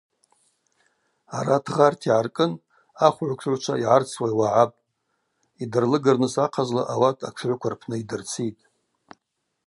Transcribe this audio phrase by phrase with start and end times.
[1.37, 2.51] Арат гъарта йгӏаркӏын
[3.05, 4.77] ахвыгӏвтшыгӏвчва йгӏарцуа уагӏапӏ,
[5.63, 8.63] йдырлыгырныс ахъазла ауат атшыгӏвква рпны йдырцитӏ.